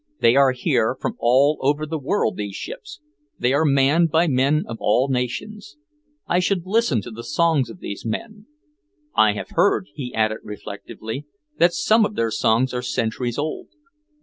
They 0.19 0.35
are 0.35 0.51
here 0.51 0.97
from 0.99 1.15
all 1.19 1.59
over 1.61 1.85
the 1.85 1.99
world, 1.99 2.35
these 2.35 2.55
ships, 2.55 3.01
they 3.37 3.53
are 3.53 3.63
manned 3.63 4.09
by 4.09 4.25
men 4.25 4.63
of 4.67 4.77
all 4.79 5.09
nations. 5.09 5.77
I 6.25 6.39
should 6.39 6.63
listen 6.65 7.03
to 7.03 7.11
the 7.11 7.23
songs 7.23 7.69
of 7.69 7.81
these 7.81 8.03
men. 8.03 8.47
I 9.13 9.33
have 9.33 9.49
heard," 9.51 9.89
he 9.93 10.11
added 10.15 10.39
reflectively, 10.41 11.27
"that 11.59 11.73
some 11.73 12.03
of 12.03 12.15
their 12.15 12.31
songs 12.31 12.73
are 12.73 12.81
centuries 12.81 13.37
old. 13.37 13.67